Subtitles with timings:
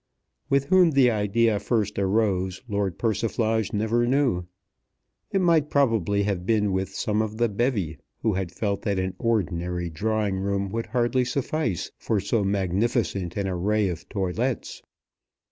[0.49, 4.47] With whom the idea first arose Lord Persiflage never knew.
[5.29, 9.13] It might probably have been with some of the bevy, who had felt that an
[9.19, 14.81] ordinary drawing room would hardly suffice for so magnificent an array of toilets.